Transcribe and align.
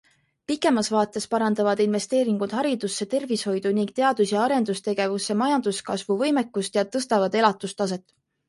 Pikemas 0.51 0.87
vaates 0.93 1.27
parandavad 1.33 1.83
investeeringud 1.85 2.55
haridusse, 2.61 3.07
tervishoidu 3.13 3.75
ning 3.81 3.91
teadus- 4.01 4.33
ja 4.37 4.41
arendustegevusse 4.47 5.39
majanduskasvu 5.45 6.21
võimekust 6.25 6.81
ja 6.81 6.89
tõstavad 6.97 7.43
elatustaset. 7.43 8.07